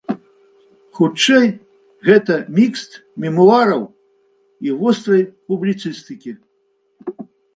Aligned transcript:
Хутчэй, 0.99 1.43
гэта 2.07 2.37
мікст 2.55 2.91
мемуараў 3.25 3.83
і 4.69 4.75
вострай 4.79 5.23
публіцыстыкі. 5.53 6.31